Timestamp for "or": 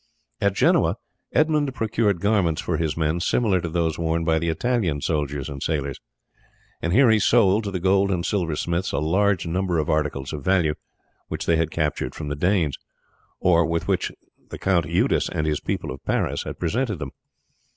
13.39-13.63